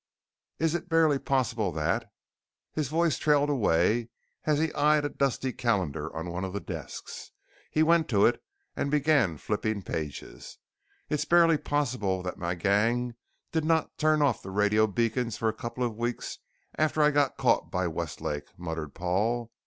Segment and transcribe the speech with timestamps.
[0.57, 2.09] "It is barely possible that"
[2.73, 4.09] his voice trailed away
[4.45, 7.29] as he eyed a dusty calendar on one of the desks.
[7.69, 8.41] He went to it
[8.75, 10.57] and began flipping pages.
[11.07, 13.13] "It's barely possible that my gang
[13.51, 16.39] did not turn off the radio beacons for a couple of weeks
[16.79, 19.51] after I got caught by Westlake," muttered Paul.